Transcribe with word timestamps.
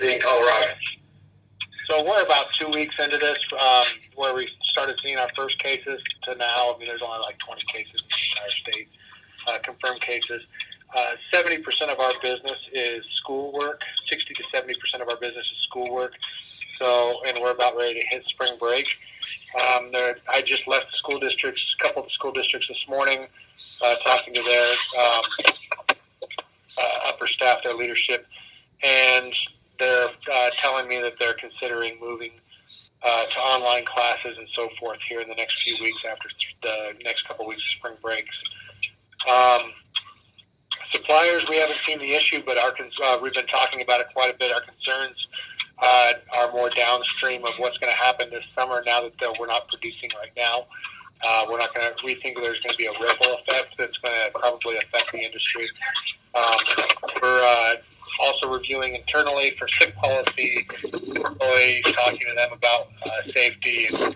in 0.00 0.20
Colorado? 0.20 0.74
So 1.88 2.04
we're 2.04 2.22
about 2.22 2.52
two 2.52 2.68
weeks 2.68 2.94
into 3.02 3.16
this, 3.16 3.38
um, 3.58 3.86
where 4.14 4.34
we 4.34 4.48
started 4.62 4.96
seeing 5.02 5.16
our 5.18 5.28
first 5.34 5.58
cases 5.58 6.00
to 6.24 6.34
now. 6.34 6.74
I 6.74 6.78
mean, 6.78 6.88
there's 6.88 7.00
only 7.02 7.20
like 7.20 7.38
20 7.38 7.62
cases 7.72 7.94
in 7.94 8.08
the 8.10 8.16
entire 8.30 8.50
state, 8.50 8.88
uh, 9.48 9.58
confirmed 9.64 10.00
cases. 10.02 10.42
Uh, 10.94 11.12
70% 11.32 11.62
of 11.90 11.98
our 11.98 12.12
business 12.22 12.58
is 12.72 13.02
schoolwork. 13.20 13.82
60 14.10 14.34
to 14.34 14.42
70% 14.54 15.00
of 15.00 15.08
our 15.08 15.16
business 15.16 15.44
is 15.44 15.66
schoolwork. 15.68 16.12
So, 16.78 17.22
and 17.26 17.38
we're 17.40 17.52
about 17.52 17.76
ready 17.76 18.00
to 18.00 18.06
hit 18.08 18.24
spring 18.26 18.56
break. 18.58 18.86
Um, 19.60 19.90
there, 19.92 20.18
I 20.28 20.42
just 20.42 20.68
left 20.68 20.86
the 20.90 20.96
school 20.98 21.18
districts, 21.18 21.62
a 21.80 21.82
couple 21.82 22.02
of 22.02 22.08
the 22.08 22.12
school 22.12 22.32
districts 22.32 22.68
this 22.68 22.84
morning, 22.86 23.26
uh, 23.82 23.94
talking 24.04 24.34
to 24.34 24.42
their 24.42 24.70
um, 25.00 25.22
uh, 26.76 27.08
upper 27.08 27.26
staff, 27.26 27.58
their 27.64 27.74
leadership, 27.74 28.26
and 28.82 29.32
telling 30.78 30.88
me 30.88 31.02
that 31.02 31.14
they're 31.18 31.34
considering 31.34 31.98
moving 32.00 32.30
uh, 33.02 33.24
to 33.24 33.38
online 33.38 33.84
classes 33.84 34.36
and 34.38 34.48
so 34.54 34.68
forth 34.80 34.98
here 35.08 35.20
in 35.20 35.28
the 35.28 35.34
next 35.34 35.62
few 35.62 35.76
weeks 35.82 35.98
after 36.10 36.28
the 36.62 37.04
next 37.04 37.26
couple 37.26 37.46
weeks 37.46 37.62
of 37.62 37.78
spring 37.78 37.94
breaks. 38.02 38.34
Um, 39.28 39.72
suppliers, 40.92 41.44
we 41.48 41.56
haven't 41.56 41.78
seen 41.86 41.98
the 41.98 42.12
issue, 42.12 42.42
but 42.44 42.58
our 42.58 42.72
uh, 43.04 43.18
we've 43.22 43.34
been 43.34 43.46
talking 43.46 43.82
about 43.82 44.00
it 44.00 44.06
quite 44.12 44.34
a 44.34 44.38
bit. 44.38 44.52
Our 44.52 44.62
concerns 44.62 45.16
uh, 45.80 46.12
are 46.36 46.52
more 46.52 46.70
downstream 46.70 47.44
of 47.44 47.52
what's 47.58 47.78
going 47.78 47.92
to 47.92 47.98
happen 47.98 48.30
this 48.30 48.44
summer 48.56 48.82
now 48.84 49.02
that 49.02 49.22
uh, 49.22 49.32
we're 49.38 49.46
not 49.46 49.68
producing 49.68 50.10
right 50.20 50.32
now. 50.36 50.66
Uh, 51.24 51.46
we're 51.48 51.58
not 51.58 51.74
going 51.74 51.88
to. 51.88 51.94
We 52.04 52.14
think 52.22 52.36
there's 52.36 52.60
going 52.60 52.72
to 52.72 52.78
be 52.78 52.86
a 52.86 52.92
ripple 53.00 53.38
effect 53.42 53.74
that's 53.78 53.98
going 53.98 54.14
to 54.14 54.30
probably 54.38 54.76
affect 54.76 55.10
the 55.12 55.18
industry. 55.18 55.68
Um, 56.34 56.56
reviewing 58.68 58.94
internally 58.94 59.54
for 59.58 59.68
sick 59.68 59.94
policy, 59.96 60.66
employees, 60.84 61.82
talking 61.94 62.18
to 62.28 62.34
them 62.36 62.52
about 62.52 62.88
uh, 63.04 63.32
safety 63.34 63.88
and 63.90 64.14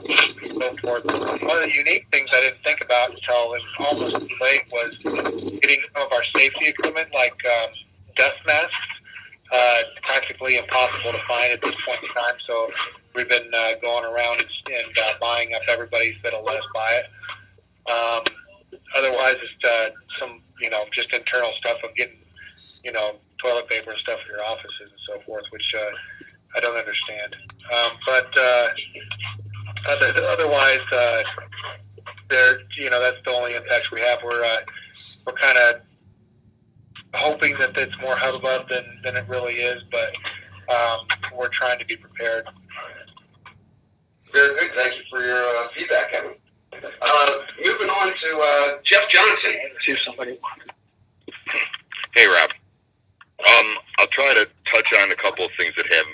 so 0.60 0.76
forth. 0.78 1.04
One 1.04 1.62
of 1.62 1.62
the 1.62 1.72
unique 1.74 2.06
things 2.12 2.28
I 2.32 2.40
didn't 2.40 2.62
think 2.64 2.82
about 2.82 3.10
until 3.10 3.54
it 3.54 3.62
was 3.62 3.62
almost 3.80 4.16
too 4.16 4.28
late 4.40 4.62
was 4.70 4.94
getting 5.60 5.80
some 5.94 6.06
of 6.06 6.12
our 6.12 6.24
safety 6.36 6.68
equipment, 6.68 7.08
like 7.14 7.34
um, 7.46 7.70
dust 8.16 8.36
masks. 8.46 8.74
Uh, 9.52 9.82
practically 10.04 10.56
impossible 10.56 11.12
to 11.12 11.18
find 11.28 11.52
at 11.52 11.60
this 11.60 11.74
point 11.86 12.00
in 12.02 12.08
time, 12.14 12.32
so 12.46 12.70
we've 13.14 13.28
been 13.28 13.50
uh, 13.54 13.72
going 13.82 14.02
around 14.02 14.40
and, 14.40 14.48
and 14.74 14.98
uh, 14.98 15.12
buying 15.20 15.52
up 15.52 15.60
everybody's 15.68 16.14
that'll 16.22 16.42
let 16.42 16.56
us 16.56 16.62
buy 16.72 17.02
it. 17.02 17.92
Um, 17.92 18.24
otherwise, 18.96 19.34
it's 19.34 19.68
uh, 19.68 19.90
some 20.18 20.40
you 20.62 20.70
know 20.70 20.84
just 20.94 21.12
internal 21.12 21.52
stuff 21.58 21.76
of 21.84 21.94
getting 21.96 22.16
you 22.82 22.92
know 22.92 23.16
toilet 23.42 23.68
paper 23.68 23.90
and 23.90 23.98
stuff 24.00 24.18
for 24.26 24.36
your 24.36 24.44
offices 24.44 24.90
and 24.90 25.00
so 25.06 25.20
forth, 25.26 25.44
which 25.50 25.74
uh, 25.76 25.90
I 26.56 26.60
don't 26.60 26.76
understand. 26.76 27.36
Um, 27.72 27.92
but 28.06 28.38
uh, 28.38 28.68
other, 29.88 30.14
otherwise, 30.26 30.80
uh, 30.92 31.22
there, 32.28 32.60
you 32.76 32.90
know, 32.90 33.00
that's 33.00 33.18
the 33.24 33.32
only 33.32 33.54
impacts 33.54 33.90
we 33.90 34.00
have. 34.00 34.18
We're 34.24 34.44
uh, 34.44 34.58
we're 35.26 35.34
kind 35.34 35.58
of 35.58 35.74
hoping 37.14 37.58
that 37.58 37.76
it's 37.76 37.94
more 38.00 38.16
hubbub 38.16 38.68
than 38.68 38.84
than 39.04 39.16
it 39.16 39.28
really 39.28 39.54
is, 39.54 39.82
but 39.90 40.14
um, 40.74 41.06
we're 41.36 41.48
trying 41.48 41.78
to 41.78 41.86
be 41.86 41.96
prepared. 41.96 42.46
Very 44.32 44.58
good. 44.58 44.70
Thank 44.76 44.94
you 44.94 45.02
for 45.10 45.22
your 45.22 45.36
uh, 45.36 45.68
feedback, 45.76 46.12
Kevin. 46.12 46.32
Uh, 46.72 47.30
moving 47.64 47.88
on 47.88 48.08
to 48.08 48.38
uh, 48.38 48.78
Jeff 48.82 49.08
Johnson. 49.10 49.52
See 49.84 49.92
if 49.92 49.98
somebody. 50.04 50.38
Hey, 52.14 52.26
Rob 52.26 52.50
try 54.12 54.34
to 54.34 54.46
touch 54.70 54.92
on 55.02 55.10
a 55.10 55.16
couple 55.16 55.44
of 55.46 55.52
things 55.58 55.74
that 55.76 55.86
have 55.92 56.06